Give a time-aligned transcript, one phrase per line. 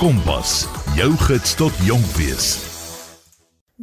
[0.00, 0.62] Kompas,
[0.96, 2.46] jou gids tot jonk wees.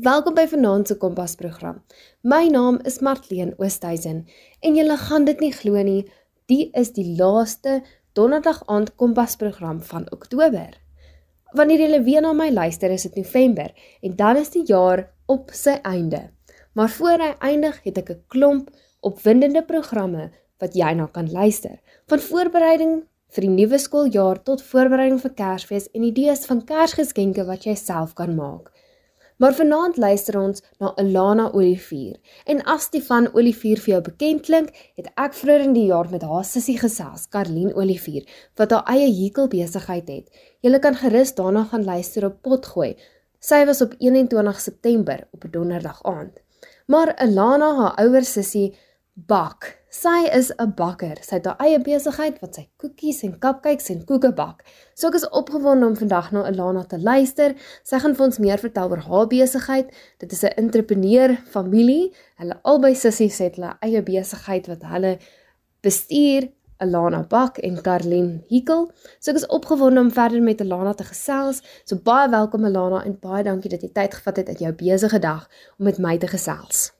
[0.01, 1.83] Welkom by Vanaand se Kompas program.
[2.25, 4.23] My naam is Martleen Oosthuizen
[4.65, 6.07] en jy gaan dit nie glo nie,
[6.49, 7.83] die is die laaste
[8.17, 10.73] donderdag aand Kompas program van Oktober.
[11.54, 13.70] Wanneer jy weer na my luister, is dit November
[14.02, 16.31] en dan is die jaar op sy einde.
[16.73, 21.77] Maar voor hy eindig, het ek 'n klomp opwindende programme wat jy nou kan luister.
[22.07, 23.05] Van voorbereiding
[23.36, 28.14] vir die nuwe skooljaar tot voorbereiding vir Kersfees en idees van Kersgeskenke wat jy self
[28.15, 28.71] kan maak.
[29.38, 32.16] Maar vanaand luister ons na Alana Olivier.
[32.45, 36.25] En as Stefan Olivier vir jou bekend klink, het ek vroeër in die jaar met
[36.25, 38.25] haar sussie gesels, Karlien Olivier,
[38.58, 40.42] wat haar eie hekel besigheid het.
[40.66, 42.95] Jy kan gerus daarna gaan luister op Potgooi.
[43.39, 46.42] Sy was op 21 September op 'n donderdag aand.
[46.88, 48.73] Maar Alana, haar ouer sussie,
[49.14, 49.77] bak.
[49.89, 51.17] Sy is 'n bakker.
[51.22, 54.66] Sy het haar eie besigheid wat sy koekies en cupcakes en koeke bak.
[54.94, 57.55] So ek is opgewonde om vandag na Alana te luister.
[57.83, 59.88] Sy gaan vir ons meer vertel oor haar besigheid.
[60.20, 62.14] Dit is 'n entrepreneur familie.
[62.36, 65.20] Hulle albei sissies het hulle eie besigheid wat hulle
[65.81, 66.52] bestuur.
[66.80, 68.92] Alana Bak en Karlin Hikkel.
[69.19, 71.62] So ek is opgewonde om verder met Alana te gesels.
[71.86, 75.19] So baie welkom Alana en baie dankie dat jy tyd gevat het uit jou besige
[75.19, 76.97] dag om met my te gesels.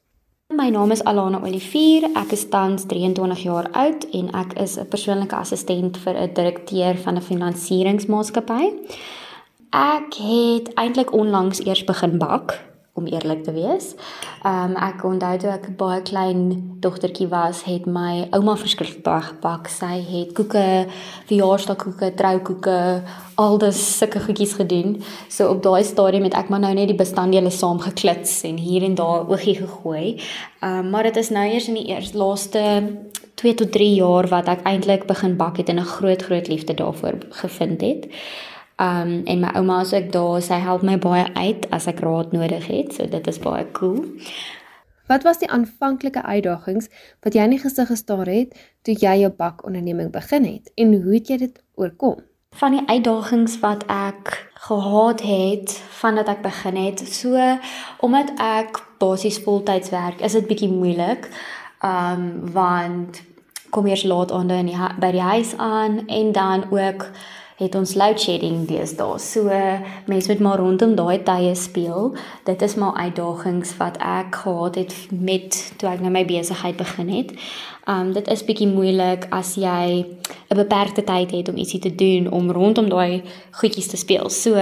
[0.50, 2.08] My naam is Alana Olivier.
[2.16, 6.95] Ek is tans 23 jaar oud en ek is 'n persoonlike assistent vir 'n direkteur
[6.95, 8.64] van 'n finansieringsmaatskappy.
[9.73, 12.64] Ek het eintlik onlangs eers begin bak
[12.98, 13.94] om eerlik te wees.
[14.44, 16.42] Ehm um, ek onthou toe ek baie klein
[16.84, 19.70] dogtertjie was, het my ouma verskriklik baie gebak.
[19.72, 20.88] Sy het koeke,
[21.30, 22.80] verjaarsdagkoeke, troukoeke,
[23.38, 24.98] al daai sulke goedjies gedoen.
[25.30, 28.98] So op daai stadium het ek maar nou net die bestanddele saamgeklits en hier en
[28.98, 30.18] daar oogie gegooi.
[30.62, 32.62] Ehm um, maar dit is nou eers in die eerste laaste
[33.38, 36.73] 2 tot 3 jaar wat ek eintlik begin bak het en 'n groot groot liefde
[36.73, 38.08] daarvoor gevind het.
[38.78, 42.33] Um en my ouma as ek daar, sy help my baie uit as ek raad
[42.36, 42.94] nodig het.
[42.94, 44.03] So dit is baie cool.
[45.08, 46.90] Wat was die aanvanklike uitdagings
[47.24, 51.13] wat jy in die gesig gestaar het toe jy jou bakonderneming begin het en hoe
[51.16, 52.19] het jy dit oorkom?
[52.59, 54.34] Van die uitdagings wat ek
[54.68, 57.40] gehad het vandat ek begin het, so
[58.03, 61.29] omdat ek basies voltyds werk, is dit bietjie moeilik.
[61.85, 63.22] Um want
[63.72, 67.09] kom eers laat aande in die by die huis aan en dan ook
[67.57, 69.18] het ons load shedding deesdae.
[69.19, 69.50] So
[70.06, 72.13] mense moet maar rondom daai tye speel.
[72.45, 77.09] Dit is maar uitdagings wat ek gehad het met toe ek nou my besigheid begin
[77.09, 77.34] het.
[77.88, 80.03] Um dit is bietjie moeilik as jy
[80.52, 83.22] 'n beperkte tyd het om ietsie te doen om rondom daai
[83.52, 84.30] goedjies te speel.
[84.30, 84.56] So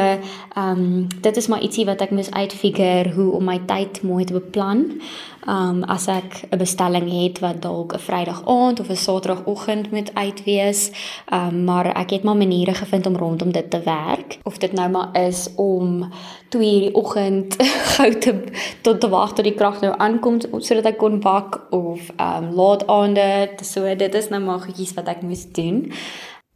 [0.57, 4.33] um dit is maar ietsie wat ek moet uitfigure hoe om my tyd mooi te
[4.33, 5.01] beplan.
[5.47, 10.13] Um as ek 'n bestelling het wat dalk 'n Vrydag aand of 'n Saterdagoggend moet
[10.13, 10.91] uitwees,
[11.31, 14.39] um maar ek het maar maniere gevind om rondom dit te werk.
[14.43, 16.09] Of dit nou maar is om
[16.49, 17.55] 2 uur die oggend
[17.95, 18.43] gou te
[18.81, 22.87] tot te wag tot die krag nou aankom sodat ek kon bak of um laat
[23.17, 23.63] aande.
[23.63, 25.91] So dit is nou maar goedjies wat ek moes doen.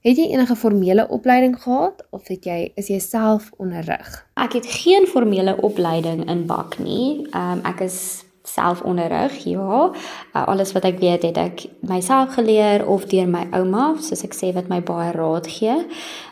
[0.02, 4.08] Het jy enige formele opleiding gehad of het jy is jy self onderrig?
[4.40, 7.28] Ek het geen formele opleiding in bak nie.
[7.36, 9.38] Um ek is selfonderrig.
[9.50, 9.92] Ja,
[10.34, 14.36] uh, alles wat ek weet het ek myself geleer of deur my ouma, soos ek
[14.38, 15.78] sê wat my baie raad gee.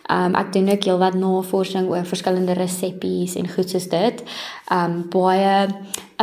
[0.07, 4.23] Um ek doen ook heelwat navorsing oor verskillende resepte en goed soos dit.
[4.71, 5.67] Um baie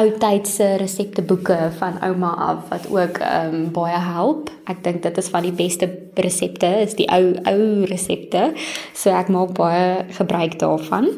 [0.00, 4.50] ou tydse resepteboeke van ouma af wat ook um baie help.
[4.66, 8.55] Ek dink dit is van die beste resepte is die ou ou resepte.
[8.97, 11.11] So ek maak baie gebruik daarvan.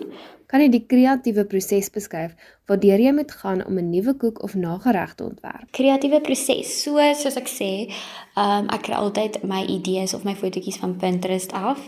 [0.47, 2.37] Kan jy die kreatiewe proses beskryf
[2.71, 5.71] waardeur jy moet gaan om 'n nuwe koek of nagereg te ontwerp?
[5.71, 7.91] Kreatiewe proses, so soos ek sê,
[8.37, 11.81] um, ek kry altyd my idees of my fotootjies van Pinterest af.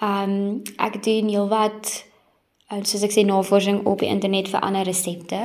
[0.00, 2.04] Um ek doen heelwat
[2.66, 5.38] en soos ek sê navorsing op die internet vir ander resepte.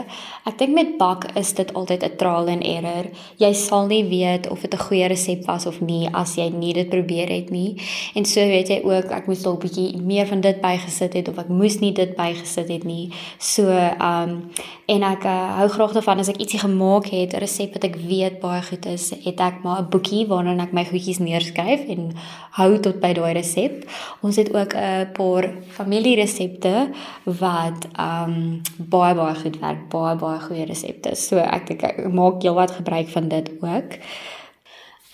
[0.50, 3.06] Ek dink met bak is dit altyd 'n trial and error.
[3.38, 6.74] Jy sal nie weet of dit 'n goeie resep was of nie as jy nie
[6.74, 7.78] dit probeer het nie.
[8.16, 11.38] En so weet jy ook ek moes dalk bietjie meer van dit bygesit het of
[11.38, 13.12] ek moes nie dit bygesit het nie.
[13.38, 14.50] So um
[14.88, 17.96] en ek uh, hou graag daarvan as ek ietsie gemaak het, 'n resep wat ek
[17.96, 22.14] weet baie goed is, het ek maar 'n boekie waarin ek my goedjies neerskryf en
[22.52, 23.86] hou tot by daai resep.
[24.24, 26.90] Ons het ook 'n paar familieresepte
[27.24, 31.16] wat um baie baie goed werk, baie baie goeie resepte.
[31.16, 33.98] So ek dink ek maak heelwat gebruik van dit ook.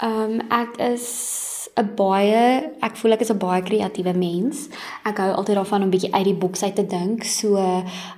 [0.04, 1.06] Um ek is
[1.78, 4.70] 'n baie ek voel ek is 'n baie kreatiewe mens.
[5.06, 7.24] Ek hou altyd daarvan om bietjie uit die boks uit te dink.
[7.24, 7.58] So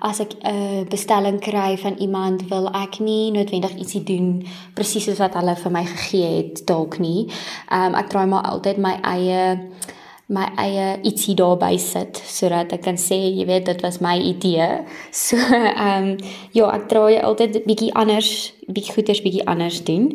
[0.02, 5.20] as ek 'n bestelling kry van iemand, wil ek nie noodwendig ietsie doen presies soos
[5.20, 7.28] wat hulle vir my gegee het dalk nie.
[7.72, 9.60] Um ek probeer maar altyd my eie
[10.30, 14.70] my eie ietsie daarby sit sodat ek kan sê, jy weet, dit was my idee.
[15.26, 16.16] So ehm um,
[16.54, 20.12] ja, ek probeer altyd bietjie anders, bietjie goeders bietjie anders doen.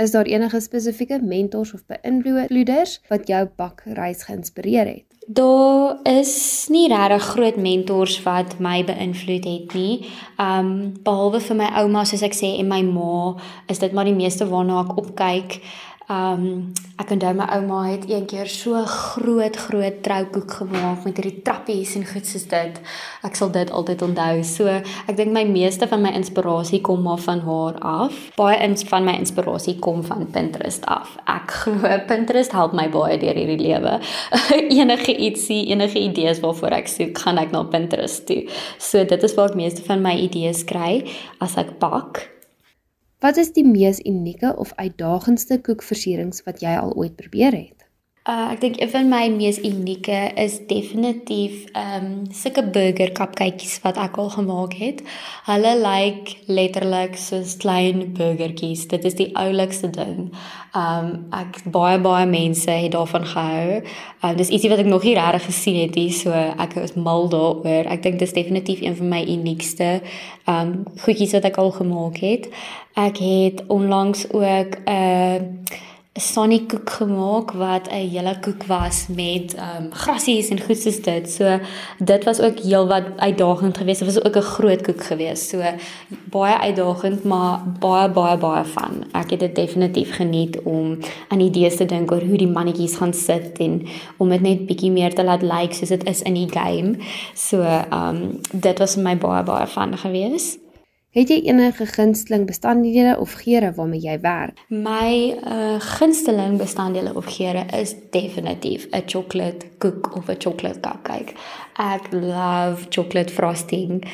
[0.00, 5.06] Is daar enige spesifieke mentors of beïnvloeders wat jou bakreis geïnspireer het?
[5.26, 10.06] Daar is nie regtig groot mentors wat my beïnvloed het nie.
[10.40, 10.70] Um
[11.04, 13.36] behalwe vir my ouma soos ek sê en my ma,
[13.68, 15.60] is dit maar die meeste waarna ek opkyk.
[16.10, 21.92] Um ek onthou my ouma het eendag so groot groot troukoek gemaak met hierdie trappies
[21.96, 22.80] en goed soos dit.
[23.24, 24.42] Ek sal dit altyd onthou.
[24.44, 28.18] So ek dink my meeste van my inspirasie kom maar van haar af.
[28.36, 31.14] Baie ins van my inspirasie kom van Pinterest af.
[31.30, 34.00] Ek glo Pinterest help my baie deur hierdie lewe.
[34.80, 38.42] enige ietsie, enige idees waarvoor ek soek, gaan ek na Pinterest toe.
[38.82, 41.04] So dit is waar ek meeste van my idees kry
[41.38, 42.26] as ek bak.
[43.20, 47.79] Wat is die mees unieke of uitdagendste koekversierings wat jy al ooit probeer het?
[48.30, 53.80] Uh ek dink een van my mees unieke is definitief ehm um, sulke burger cupcakejies
[53.82, 55.00] wat ek al gemaak het.
[55.48, 58.86] Hulle lyk like letterlik soos klein burgertjies.
[58.92, 60.30] Dit is die oulikste ding.
[60.78, 61.10] Ehm um,
[61.40, 63.66] ek baie baie mense het daarvan gehou.
[63.80, 66.30] Ehm um, dis ietsie wat ek nog nie regtig gesien het nie, so
[66.66, 67.90] ek is mal daaroor.
[67.90, 69.90] Ek dink dis definitief een van my uniekste
[70.46, 72.50] ehm um, goedjies wat ek al gemaak het.
[72.94, 75.78] Ek het onlangs ook 'n uh,
[76.10, 80.78] 'n sonnie koek gemaak wat 'n hele koek was met ehm um, grasies en goed
[80.78, 81.30] soos dit.
[81.30, 81.58] So
[81.98, 83.98] dit was ook heelwat uitdagend geweest.
[83.98, 85.48] Dit was ook 'n groot koek geweest.
[85.48, 85.62] So
[86.30, 89.04] baie uitdagend, maar baie baie baie van.
[89.12, 90.98] Ek het dit definitief geniet om
[91.28, 93.86] aan idees te dink oor hoe die mannetjies gaan sit en
[94.16, 96.96] om dit net bietjie meer te laat lyk like, soos dit is in die game.
[97.34, 100.69] So ehm um, dit was vir my baie baie van geweest.
[101.10, 104.60] Het jy enige gunsteling bestanddele of geure waarmee jy werk?
[104.70, 111.34] My uh gunsteling bestanddele of geure is definitief 'n chocolate koek of 'n chocolate cupcake.
[111.74, 114.04] Ek love chocolate frosting.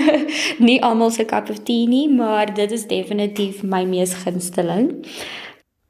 [0.68, 5.06] nie almal se cup of tea nie, maar dit is definitief my mees gunsteling.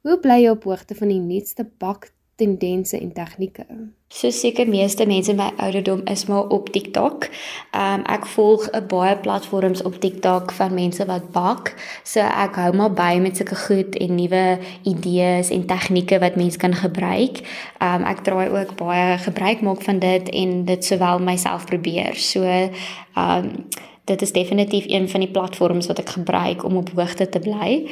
[0.01, 3.65] Hoe bly jy op hoogte van die nuutste bak tendense en tegnieke?
[4.07, 7.27] So seker meeste mense my ouderdom is maar op TikTok.
[7.71, 11.73] Ehm um, ek volg 'n baie platforms op TikTok van mense wat bak.
[12.03, 16.57] So ek hou maar by met sulke goed en nuwe idees en tegnieke wat mense
[16.57, 17.41] kan gebruik.
[17.79, 22.15] Ehm um, ek draai ook baie gebruik maak van dit en dit sowel myself probeer.
[22.15, 22.71] So ehm
[23.15, 23.67] um,
[24.05, 27.89] dit is definitief een van die platforms wat ek gebruik om op hoogte te bly.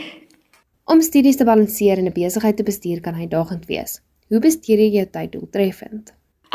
[0.86, 4.02] Om studies te balanseer en 'n besigheid te bestuur kan uitdagend wees.
[4.34, 6.08] Hoe bestuur jy jou tyd doeltreffend?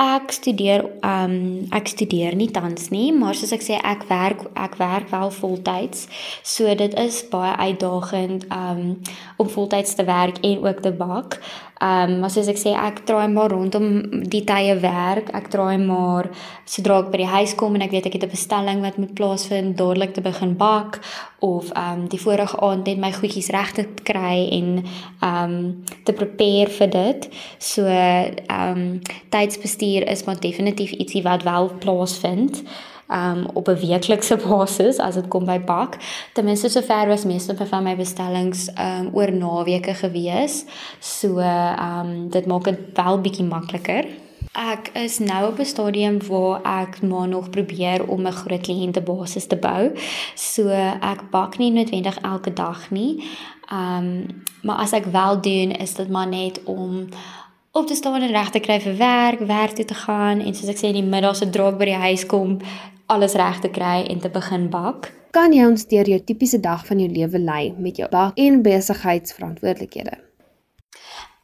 [0.02, 1.34] Ek studeer um
[1.75, 6.08] ek studeer nie tans nie, maar soos ek sê ek werk ek werk wel voltyds.
[6.42, 8.82] So dit is baie uitdagend um
[9.38, 11.38] om voltyds te werk en ook te bak.
[11.78, 13.84] Ehm um, maar soos ek sê ek draai maar rondom
[14.26, 15.28] die tye werk.
[15.30, 16.26] Ek draai maar
[16.66, 19.14] sodra ek by die huis kom en ek weet ek het 'n bestelling wat moet
[19.14, 20.98] plaasvind, dadelik te begin bak
[21.38, 24.82] of ehm um, die vorige aand net my goedjies reg te kry en
[25.20, 27.28] ehm um, te prepare vir dit.
[27.58, 29.00] So ehm um,
[29.31, 32.64] tydsbestuur is maar definitief ietsie wat wel plaasvind
[33.08, 35.96] um op 'n weeklikse basis as dit kom by bak.
[36.32, 40.64] Ten minste sover was meeste van my bestellings um oor naweke gewees.
[40.99, 44.06] So um dit maak dit wel bietjie makliker.
[44.52, 49.46] Ek is nou op 'n stadium waar ek maar nog probeer om 'n groot kliëntebasis
[49.46, 49.93] te bou.
[50.34, 50.69] So
[51.00, 53.24] ek bak nie noodwendig elke dag nie.
[53.72, 54.27] Um
[54.62, 57.08] maar as ek wel doen, is dit maar net om
[57.72, 60.69] op te staan en reg te kry vir werk, werk toe te gaan en soos
[60.69, 62.58] ek sê in die middag se draak by die huis kom,
[63.08, 65.12] alles reg te kry en te begin bak.
[65.32, 68.62] Kan jy ons deur jou tipiese dag van jou lewe lei met jou bak en
[68.65, 70.28] besigheidsverantwoordelikhede?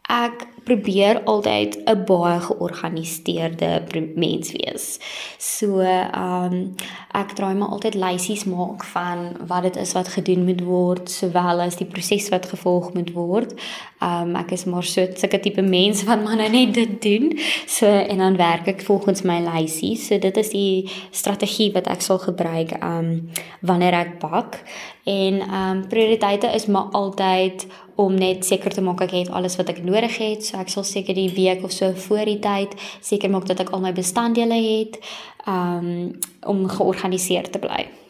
[0.04, 3.82] Ek probeer altyd 'n baie georganiseerde
[4.14, 4.98] mens wees.
[5.38, 6.74] So, ehm um,
[7.12, 11.60] ek draai maar altyd lysies maak van wat dit is wat gedoen moet word, sowel
[11.60, 13.54] as die proses wat gevolg moet word.
[14.00, 17.02] Ehm um, ek is maar so 'n sulke tipe mens wat maar nou net dit
[17.02, 17.38] doen.
[17.66, 20.06] So en dan werk ek volgens my lysies.
[20.06, 23.30] So dit is die strategie wat ek sal gebruik ehm um,
[23.60, 24.60] wanneer ek bak.
[25.04, 29.56] En ehm um, prioriteite is maar altyd om net seker te maak ek het alles
[29.56, 30.44] wat ek nodig het.
[30.44, 33.74] So ek sal seker die week of so voor die tyd seker maak dat ek
[33.74, 34.98] al my bestanddele het
[35.46, 38.03] um om georganiseerd te bly.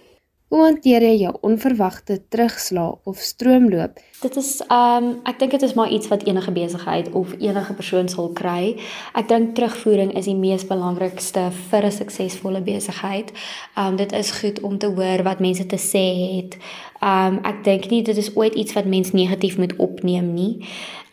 [0.54, 3.96] Hoe hanteer jy jou onverwagte terugslag of stroomloop?
[4.20, 8.06] Dit is um ek dink dit is maar iets wat enige besigheid of enige persoon
[8.08, 8.76] sal kry.
[9.18, 13.32] Ek dink terugvoering is die mees belangrikste vir 'n suksesvolle besigheid.
[13.74, 16.06] Um dit is goed om te hoor wat mense te sê
[16.36, 16.54] het.
[17.02, 20.62] Um ek dink nie dit is ooit iets wat mens negatief moet opneem nie.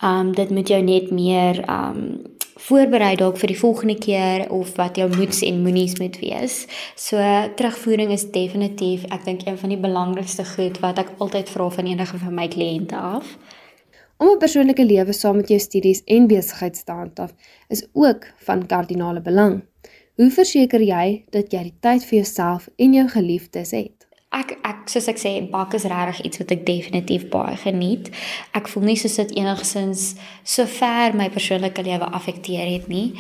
[0.03, 2.29] Um dit moet jou net meer um
[2.62, 6.65] voorberei dalk vir die volgende keer of wat jou moeds en moenies moet wees.
[6.96, 7.18] So
[7.58, 11.89] terugvoering is definitief ek dink een van die belangrikste goed wat ek altyd vra van
[11.89, 13.38] enige van my kliënte af.
[14.22, 17.34] Om 'n persoonlike lewe saam met jou studies en besigheid te handhaaf
[17.70, 19.62] is ook van kardinale belang.
[20.15, 24.00] Hoe verseker jy dat jy die tyd vir jouself en jou geliefdes het?
[24.31, 28.07] Ek ek soos ek sê, bak is regtig iets wat ek definitief baie geniet.
[28.55, 30.13] Ek voel nie soos dit enigsins
[30.47, 33.11] so ver my persoonlike lewe affekteer het nie.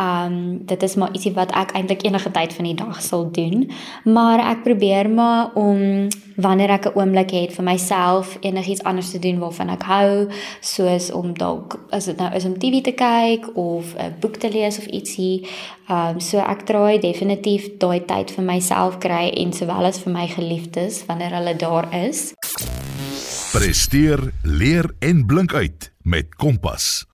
[0.00, 3.68] Um dit is maar ietsie wat ek eintlik enige tyd van die dag sal doen,
[4.04, 9.18] maar ek probeer maar om wanneer ek 'n oomblik het vir myself enigiets anders te
[9.18, 10.28] doen waarvan ek hou,
[10.60, 14.50] soos om dalk as dit nou is om TV te kyk of 'n boek te
[14.50, 15.46] lees of ietsie.
[15.88, 20.26] Um so ek probeer definitief daai tyd vir myself kry en sowel as vir my
[20.26, 22.34] geliefdes wanneer hulle daar is.
[23.52, 27.13] Presteer, leer en blink uit met Kompas.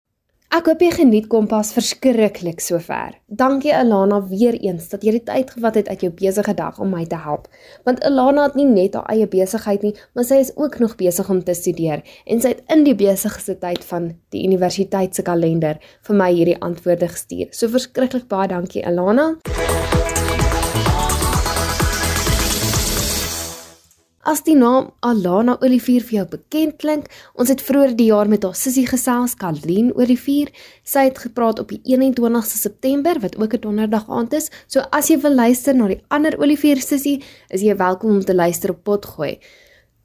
[0.51, 3.13] Ek hoop jy geniet Kompas verskriklik sover.
[3.39, 6.91] Dankie Alana weer eens dat jy die tyd gevat het uit jou besige dag om
[6.91, 7.47] my te help.
[7.87, 11.31] Want Alana het nie net haar eie besigheid nie, maar sy is ook nog besig
[11.31, 15.79] om te studeer en sy het in die besigste tyd van die universiteit se kalender
[16.11, 17.55] vir my hierdie antwoorde gestuur.
[17.55, 19.37] So verskriklik baie dankie Alana.
[24.21, 27.07] As die naam Alana Olivier vir jou bekend klink,
[27.41, 30.51] ons het vroeër die jaar met haar sussie gesels, Kalien Olivier.
[30.85, 34.51] Sy het gepraat op die 21ste September wat ook 'n donderdag aand is.
[34.67, 38.35] So as jy wil luister na die ander Olivier sussie, is jy welkom om te
[38.35, 39.39] luister op Potgooi.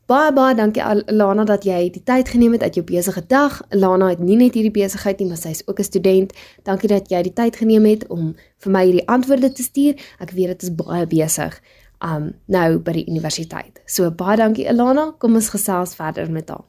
[0.08, 3.62] Baie baie dankie Alana dat jy die tyd geneem het uit jou besige dag.
[3.70, 6.34] Alana het nie net hierdie besigheid nie, maar sy is ook 'n student.
[6.64, 9.94] Dankie dat jy die tyd geneem het om vir my hierdie antwoorde te stuur.
[10.20, 11.60] Ek weet dit is baie besig
[12.06, 13.82] um nou by die universiteit.
[13.90, 16.66] So baie dankie Elana, kom ons gesels verder met haar.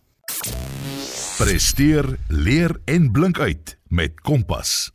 [1.37, 4.91] Presteer, leer en blink uit met Kompas.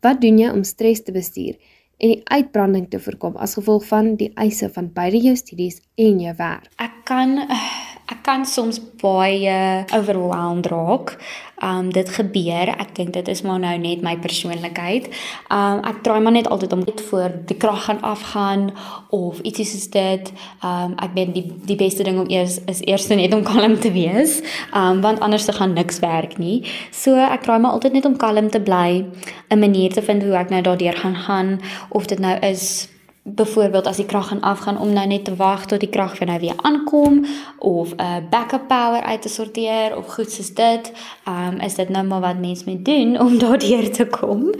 [0.00, 1.56] Wat doen jy om stres te bestuur
[2.00, 6.22] en die uitbranding te voorkom as gevolg van die eise van beide jou studies en
[6.22, 6.70] jou werk?
[6.80, 7.34] Ek kan
[8.10, 11.14] ek kan soms baie overwhelmed raak.
[11.60, 12.72] Um dit gebeur.
[12.80, 15.10] Ek dink dit is maar nou net my persoonlikheid.
[15.52, 18.70] Um ek probeer maar net altyd om net voor die krag gaan afgaan
[19.14, 20.32] of ietsie soos dit.
[20.64, 23.92] Um ek ben die die beste ding om eers is eers net om kalm te
[23.92, 24.40] wees.
[24.74, 26.64] Um want anders se gaan niks werk nie.
[26.90, 29.04] So ek probeer maar altyd net om kalm te bly,
[29.50, 32.88] 'n manier te vind hoe ek nou daardeur gaan gaan of dit nou is
[33.34, 36.38] byvoorbeeld as die krag gaan afgaan om nou net te wag tot die krag nou
[36.40, 37.24] weer aankom
[37.58, 40.92] of 'n uh, backup power uit te sorteer of goed soos dit,
[41.24, 44.52] ehm um, is dit nou maar wat mens moet doen om daardeur te kom.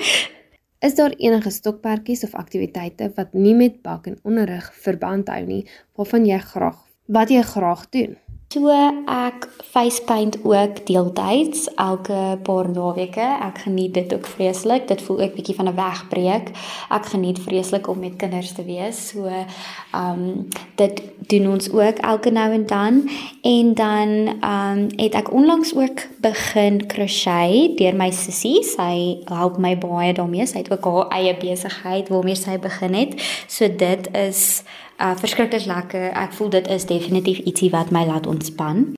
[0.78, 5.66] Is daar enige stokperdjies of aktiwiteite wat nie met bak en onderrig verband hou nie,
[5.94, 8.16] waarvan jy graag wat jy graag doen?
[8.50, 8.66] So
[9.06, 13.22] ek face paint ook deeltyds elke paar naweke.
[13.22, 14.88] Ek geniet dit ook vreeslik.
[14.88, 16.50] Dit voel ook bietjie van 'n wegbreek.
[16.90, 19.08] Ek geniet vreeslik om met kinders te wees.
[19.08, 23.10] So ehm um, dit doen ons ook elke nou en dan
[23.42, 24.08] en dan
[24.40, 28.64] ehm um, het ek onlangs ook begin crochet deur my sussie.
[28.64, 30.46] Sy help my baie daarmee.
[30.46, 33.14] Sy het ook haar eie besigheid waarmee sy begin het.
[33.46, 34.62] So dit is
[35.00, 36.10] uh verskriklik lekker.
[36.12, 38.92] Ek voel dit is definitief ietsie wat my laat ontspan.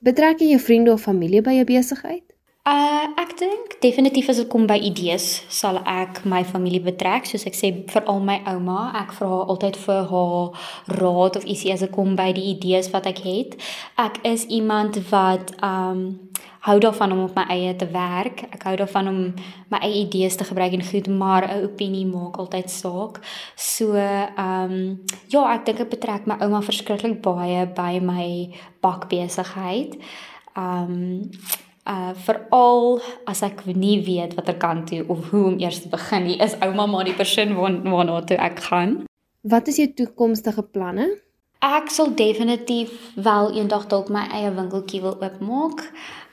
[0.00, 2.29] Betrek jy jou vriende of familie by jou besigheid?
[2.68, 7.46] Uh ek dink definitief as dit kom by idees, sal ek my familie betrek, soos
[7.48, 8.90] ek sê veral my ouma.
[9.00, 10.66] Ek vra altyd vir haar
[11.00, 13.56] raad of ietsie as dit kom by die idees wat ek het.
[13.96, 16.02] Ek is iemand wat um
[16.66, 18.42] hou daarvan om op my eie te werk.
[18.52, 19.20] Ek hou daarvan om
[19.72, 23.24] my eie idees te gebruik en goed, maar 'n opinie maak altyd saak.
[23.56, 25.00] So, ehm um,
[25.32, 28.52] ja, ek dink ek betrek my ouma verskriklik baie by my
[28.82, 29.96] bakbesigheid.
[30.56, 31.30] Ehm um,
[31.88, 36.26] uh veral as ek nie weet watter kant toe of hoe om eers te begin
[36.28, 39.02] nie, is ouma maar die persoon waarna toe ek gaan.
[39.42, 41.08] Wat is jou toekomstige planne?
[41.60, 45.82] Ek sal definitief wel eendag dalk my eie winkeltjie wil oopmaak.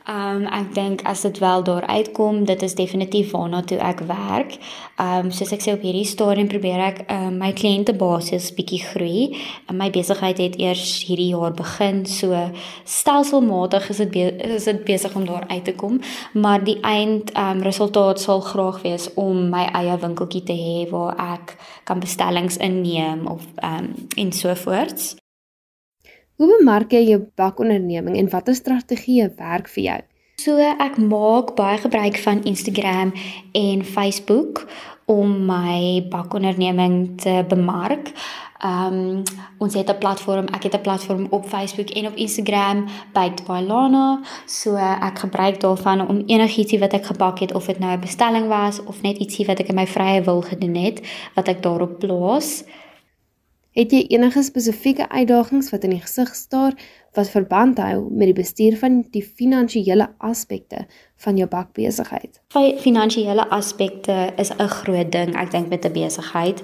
[0.07, 4.55] Um ek dink as dit wel daar uitkom, dit is definitief waarna toe ek werk.
[5.03, 9.25] Um soos ek sê op hierdie stadium probeer ek um, my kliëntebasis bietjie groei.
[9.67, 12.39] My besigheid het eers hierdie jaar begin, so
[12.87, 15.99] stelselmatig is dit is dit besig om daar uit te kom,
[16.31, 21.19] maar die eind um resultaat sal graag wees om my eie winkeltjie te hê waar
[21.35, 25.17] ek kan bestellings inneem of um en so voorts.
[26.37, 30.01] Hoe bemark jy jou bakonderneming en watter strategieë werk vir jou?
[30.37, 33.09] So ek maak baie gebruik van Instagram
[33.57, 34.61] en Facebook
[35.09, 38.13] om my bakonderneming te bemark.
[38.61, 39.23] Ehm um,
[39.57, 44.21] ons het 'n platform, ek het 'n platform op Facebook en op Instagram by Lana.
[44.45, 48.47] So ek gebruik daarvan om enigietsie wat ek gebak het of dit nou 'n bestelling
[48.47, 51.01] was of net ietsie wat ek in my vrye wil gedoen het,
[51.33, 52.63] wat ek daarop plaas.
[53.77, 56.73] Het jy enige spesifieke uitdagings wat in die gesig staar
[57.13, 60.87] wat verband hou met die bestuur van die finansiële aspekte
[61.21, 62.41] van jou bakbesigheid?
[62.81, 66.63] Finansiële aspekte is 'n groot ding, ek dink met 'n besigheid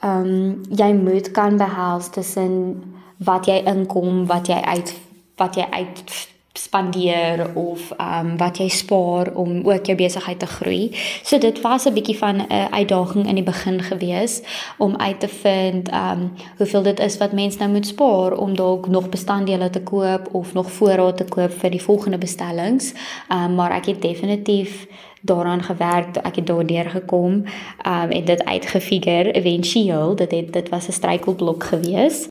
[0.00, 2.82] ehm um, jy moet kan behels tussen
[3.18, 4.94] wat jy inkom, wat jy uit
[5.36, 10.46] wat jy uit spandeer of ehm um, wat jy spaar om ook jou besigheid te
[10.46, 10.90] groei.
[11.22, 14.42] So dit was 'n bietjie van 'n uitdaging in die begin gewees
[14.78, 18.56] om uit te vind ehm um, hoeveel dit is wat mens nou moet spaar om
[18.56, 22.92] dalk nog bestanddele te koop of nog voorraad te koop vir die volgende bestellings.
[23.28, 24.86] Ehm um, maar ek het definitief
[25.22, 30.88] daaraan gewerk ek het daardeur gekom um, en dit uitgefigure eventueel dit het dit was
[30.88, 32.26] 'n struikelblok gewees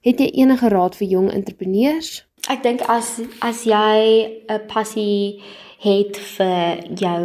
[0.00, 3.98] het jy enige raad vir jong entrepreneurs ek dink as as jy
[4.48, 5.42] 'n passie
[5.80, 7.22] het vir jou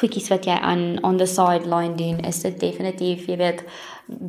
[0.00, 3.64] goedjies wat jy aan on the sideline doen is dit definitief jy weet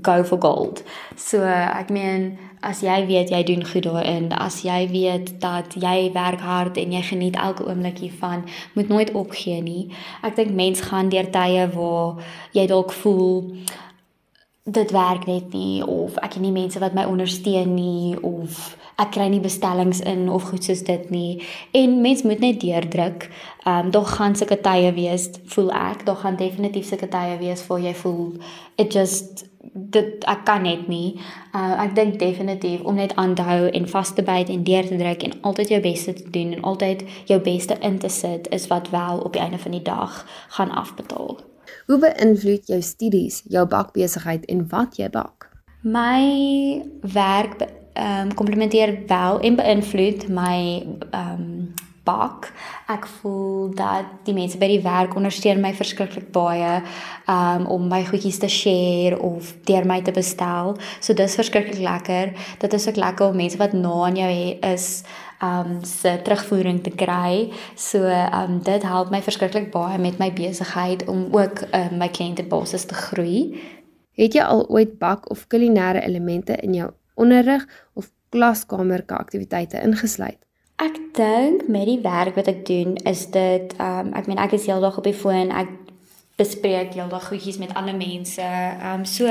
[0.02, 0.84] go for gold
[1.16, 6.12] so ek meen as jy weet jy doen goed daarin, as jy weet dat jy
[6.16, 9.90] werk hard en jy geniet elke oomblik hiervan, moet nooit opgee nie.
[10.24, 12.24] Ek dink mense gaan deur tye waar
[12.56, 13.52] jy dalk voel
[14.64, 19.14] dit werk net nie of ek het nie mense wat my ondersteun nie of ek
[19.16, 23.30] kry nie bestellings in of goed soos dit nie en mens moet net deurdruk.
[23.64, 27.68] Ehm um, daar gaan sulke tye wees, voel ek, daar gaan definitief sulke tye wees
[27.68, 28.38] waar jy voel
[28.78, 31.16] it just dit ek kan net nie.
[31.56, 34.88] Uh ek dink definitief om net aan te hou en vas te byt en deur
[34.88, 38.50] te druk en altyd jou beste te doen en altyd jou beste in te sit
[38.52, 40.26] is wat wel op die einde van die dag
[40.58, 41.40] gaan afbetaal.
[41.88, 45.50] Hoe beïnvloed jou studies jou bakbesigheid en wat jy bak?
[45.84, 51.74] My werk ehm um, komplementeer wel en beïnvloed my ehm um,
[52.04, 52.50] bak.
[52.92, 56.82] Ek voel dat die mense by die werk ondersteun my verskriklik baie
[57.32, 60.76] um om my goedjies te share of deur my te bestel.
[61.00, 62.34] So dis verskriklik lekker.
[62.60, 64.34] Dit is ook lekker om mense wat na aan jou
[64.74, 64.88] is
[65.44, 67.52] um se terugvoering te kry.
[67.76, 72.89] So um dit help my verskriklik baie met my besigheid om ook um, my kliëntebasis
[72.91, 73.62] te groei.
[74.20, 80.39] Het jy al ooit bak of kulinaire elemente in jou onderrig of klaskamer aktiwiteite ingesluit?
[80.82, 84.58] Ek dink met die werk wat ek doen is dit ehm um, ek meen ek
[84.58, 85.69] is heeldag op die foon, ek
[86.38, 88.41] bespreek heeldag goedjies met ander mense.
[88.41, 89.30] Ehm um, so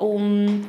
[0.00, 0.64] om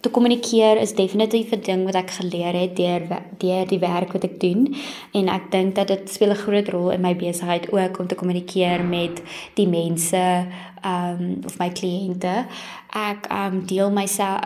[0.00, 3.02] te kommunikeer is definitief 'n ding wat ek geleer het deur
[3.38, 4.76] deur die werk wat ek doen
[5.12, 8.14] en ek dink dat dit speel 'n groot rol in my besigheid ook om te
[8.14, 9.22] kommunikeer met
[9.54, 10.46] die mense
[10.82, 12.46] ehm um, of my kliënte.
[12.90, 14.40] Ek ehm um, deel myself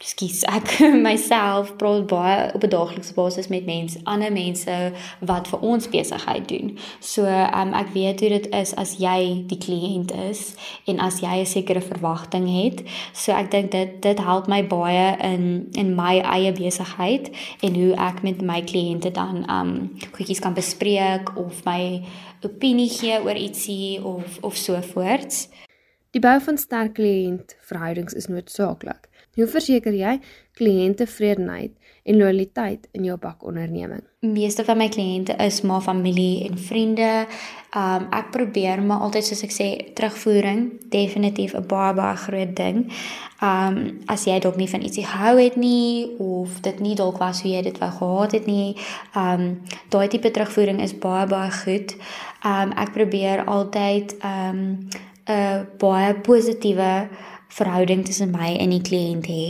[0.00, 5.60] skus ek myself praat baie op 'n daaglikse basis met mense, ander mense wat vir
[5.60, 6.78] ons besigheid doen.
[7.00, 10.54] So um, ek weet hoe dit is as jy die kliënt is
[10.86, 12.82] en as jy 'n sekere verwagting het.
[13.12, 17.94] So ek dink dit dit help my baie in in my eie besigheid en hoe
[17.94, 22.02] ek met my kliënte dan um goedjies kan bespreek of my
[22.40, 25.48] opinie gee oor ietsie of of so voorts.
[26.10, 29.09] Die bou van sterk kliëntverhoudings is noodsaaklik.
[29.38, 30.16] Hoe verseker jy
[30.58, 31.70] kliëntevredenheid
[32.02, 34.02] en loyaliteit in jou bakonderneming?
[34.26, 37.10] Meeste van my kliënte is maar familie en vriende.
[37.76, 42.90] Um ek probeer maar altyd soos ek sê terugvoering definitief 'n baie baie groot ding.
[43.40, 47.42] Um as jy dalk nie van ietsie gehou het nie of dit nie dalk was
[47.42, 48.76] hoe jy dit wou gehad het nie,
[49.14, 51.96] um daai tipe terugvoering is baie baie goed.
[52.44, 54.88] Um ek probeer altyd um
[55.28, 57.08] 'n baie positiewe
[57.50, 59.48] verhouding tussen my en die kliënt hê.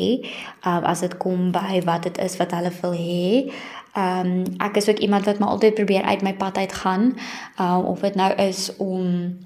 [0.65, 3.53] Um as dit kom by wat dit is wat hulle wil hê.
[3.99, 4.33] Um
[4.63, 7.13] ek is ook iemand wat maar altyd probeer uit my pad uit gaan.
[7.61, 9.37] Um of dit nou is om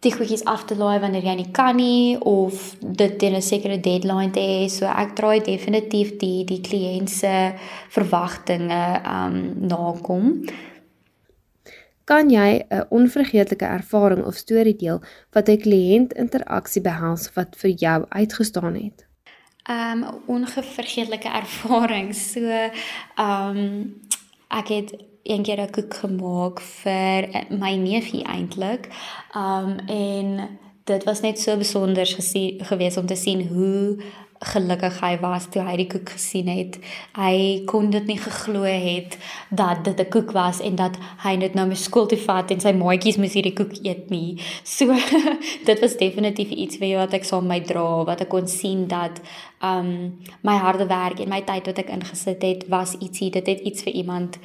[0.00, 3.80] die goedjies af te laai wanneer jy nie kan nie of dit teen 'n sekere
[3.80, 4.68] deadline te hê.
[4.68, 7.52] So ek draai definitief die die kliënt se
[7.88, 10.44] verwagtinge um nakom.
[12.04, 17.70] Kan jy 'n onvergeetlike ervaring of storie deel wat 'n kliënt interaksie behels wat vir
[17.70, 19.06] jou uitgestaan het?
[19.70, 22.14] Um onvergeetlike ervaring.
[22.14, 22.40] So
[23.18, 24.00] um
[24.48, 28.88] ek het een keer 'n koek gemaak vir my neefie eintlik.
[29.34, 32.06] Um en dit was net so besonder
[32.58, 34.02] gewees om te sien hoe
[34.40, 36.78] gelukkig hy was toe hy die koek gesien het.
[37.16, 39.18] Hy kon dit nie geglo het
[39.50, 42.60] dat dit 'n koek was en dat hy dit nou met skool toe vat en
[42.60, 44.40] sy maatjies moes hierdie koek eet nie.
[44.64, 44.86] So
[45.68, 49.20] dit was definitief iets wat ek saam my dra wat ek kon sien dat
[49.62, 53.60] um my harde werk en my tyd wat ek ingesit het was ietsie dit het
[53.60, 54.38] iets vir iemand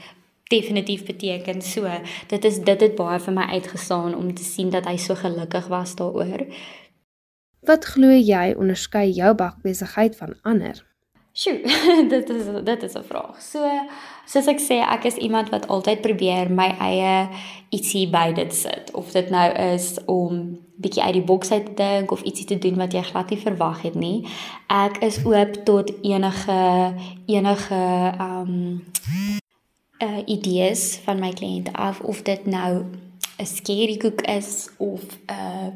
[0.49, 1.62] definitief beteken.
[1.62, 1.89] So
[2.27, 5.67] dit is dit het baie vir my uitgestaan om te sien dat hy so gelukkig
[5.67, 6.45] was daaroor.
[7.65, 10.84] Wat glo jy onderskei jou bakbesigheid van ander?
[11.36, 11.58] Sjoe,
[12.13, 13.41] dit is dit is 'n vraag.
[13.41, 13.60] So,
[14.25, 17.28] soos ek sê, ek is iemand wat altyd probeer my eie
[17.69, 18.91] ietsie by dit sit.
[18.93, 22.58] Of dit nou is om bietjie uit die boks uit te dink of ietsie te
[22.58, 24.28] doen wat jy glad nie verwag het nie.
[24.67, 26.93] Ek is oop tot enige
[27.25, 27.82] enige
[28.19, 28.86] um
[30.04, 32.86] uh idees van my kliënte af of dit nou
[33.39, 35.69] 'n skerry koek is of 'n uh,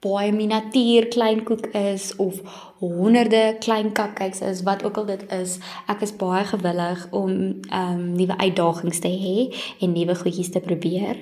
[0.00, 2.40] baie miniatuur klein koek is of
[2.80, 5.58] honderde klein cupcakes is wat ook al dit is
[5.92, 7.32] ek is baie gewillig om
[7.68, 9.48] ehm um, nuwe uitdagings te hê
[9.80, 11.20] en nuwe goedjies te probeer.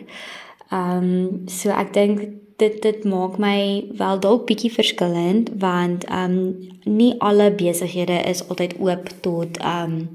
[0.71, 2.23] Ehm um, so ek dink
[2.59, 8.45] dit dit maak my wel dalk bietjie verskillend want ehm um, nie alle besighede is
[8.49, 10.07] altyd oop tot ehm um,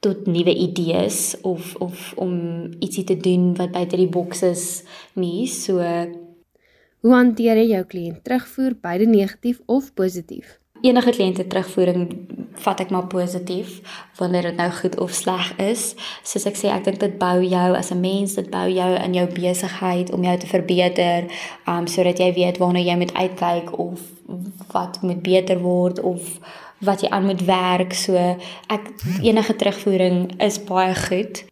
[0.00, 2.34] tot nuwe idees of of om
[2.78, 4.64] ietsie te doen wat buite die boks is
[5.14, 5.82] nie so
[7.00, 10.56] Hoe hanteer jy jou kliënt terugvoer, beide negatief of positief?
[10.82, 12.08] Enige kliënte terugvoering
[12.64, 13.76] vat ek maar positief
[14.18, 15.92] wanneer dit nou goed of sleg is.
[16.26, 19.14] Soos ek sê, ek dink dit bou jou as 'n mens, dit bou jou in
[19.14, 21.30] jou besigheid om jou te verbeter,
[21.66, 24.00] um sodat jy weet waarna jy moet uitkyk of
[24.72, 26.40] wat moet beter word of
[26.80, 27.94] wat jy aan moet werk.
[27.94, 28.14] So
[28.66, 28.90] ek
[29.22, 31.44] enige terugvoering is baie goed.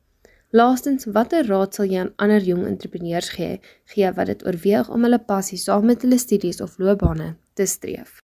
[0.55, 3.59] Laastens, watter raad sal jy aan ander jong entrepreneurs gee,
[3.95, 8.21] gee wat dit oorweeg om hulle passie saam met hulle studies of loopbane te streef?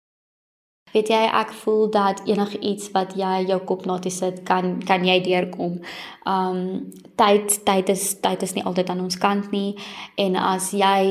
[0.93, 4.79] Weet jy, ek voel dat enige iets wat jy jou kop na toe sit, kan
[4.87, 5.77] kan jy deurkom.
[6.25, 9.75] Um tyd tyd is tyd is nie altyd aan ons kant nie
[10.17, 11.03] en as jy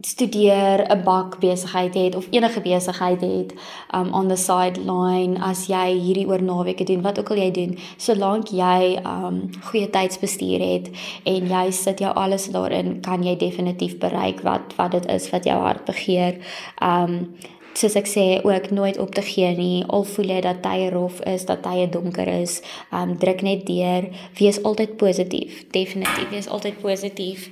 [0.00, 3.54] studeer 'n bak besigheid het of enige besigheid het
[3.94, 7.78] um on the sideline as jy hierdie oor naweke doen wat ook al jy doen
[7.96, 10.90] solank jy um goeie tydsbestuur het
[11.24, 15.44] en jy sit jou alles daarin kan jy definitief bereik wat wat dit is wat
[15.44, 16.34] jou hart begeer.
[16.82, 17.34] Um
[17.74, 21.20] soos ek sê ook nooit op te gee nie al voel jy dat tye rof
[21.20, 26.80] is dat tye donker is um druk net deur wees altyd positief definitief wees altyd
[26.80, 27.50] positief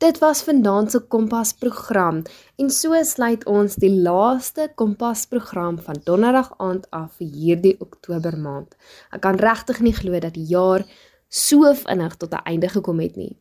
[0.00, 2.22] Dit was vanaand se Kompas program
[2.56, 8.38] en so sluit ons die laaste Kompas program van Donderdag aand af vir hierdie Oktober
[8.40, 8.72] maand.
[9.12, 10.86] Ek kan regtig nie glo dat die jaar
[11.28, 13.36] so vinnig tot 'n einde gekom het nie.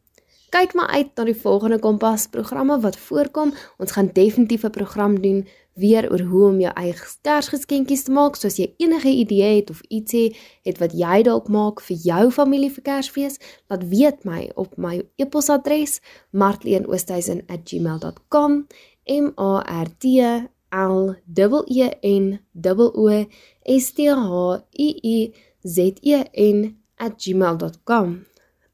[0.51, 3.53] Kyk maar uit na die volgende Kompas programme wat voorkom.
[3.77, 5.47] Ons gaan definitief 'n program doen
[5.79, 8.35] weer oor hoe om jou eie Kersgeskenkies te maak.
[8.35, 10.35] So as jy enige idee het of ietsie
[10.67, 13.35] het wat jy dalk maak vir jou familie vir Kersfees,
[13.71, 18.67] laat weet my op my e-posadres martleenoosthuizen@gmail.com.
[19.09, 20.03] M A R T
[20.71, 21.15] L
[21.67, 22.39] E N
[22.93, 23.25] O
[23.65, 25.33] S T H I I
[25.65, 28.28] Z E N@gmail.com.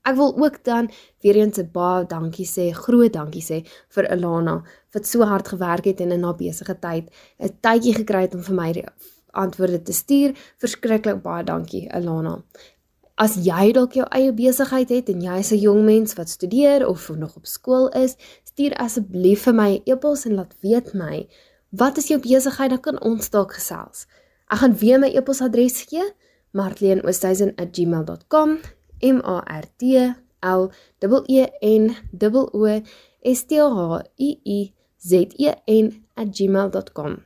[0.06, 0.92] Ek wil ook dan
[1.22, 4.64] weer eens 'n baie dankie sê, groot dankie sê vir Alana
[4.94, 8.44] wat so hard gewerk het en in haar besige tyd 'n tydjie gekry het om
[8.44, 8.86] vir my
[9.32, 10.36] antwoorde te stuur.
[10.58, 12.44] Verskriklik baie dankie Alana.
[13.16, 16.88] As jy dalk jou eie besigheid het en jy is 'n jong mens wat studeer
[16.88, 20.94] of nog op skool is, stuur asseblief vir my 'n e e-pos en laat weet
[20.94, 21.28] my
[21.70, 24.06] wat is jou besigheid dan kan ons dalk gesels.
[24.52, 26.14] Ek gaan weer my e-posadres gee
[26.52, 28.60] martleenoosthuizen@gmail.com
[29.06, 30.70] M A R T L
[31.28, 32.66] E N O
[33.24, 37.18] S T H I I Z E N@gmail.com.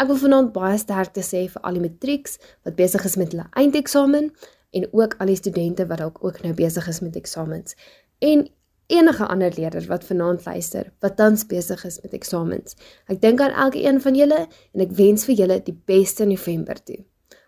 [0.00, 3.44] Ek wil vanaand baie sterkte sê vir al die matrieks wat besig is met hulle
[3.60, 4.30] eindeksamen
[4.72, 7.76] en ook al die studente wat dalk ook nou besig is met eksamens
[8.24, 8.46] en
[8.92, 12.76] enige ander leerders wat vanaand luister wat tans besig is met eksamens.
[13.08, 16.80] Ek dink aan elke een van julle en ek wens vir julle die beste November
[16.80, 17.02] toe.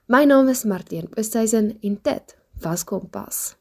[0.07, 3.57] My naam is Martien Oosthuizen en dit was Kompas.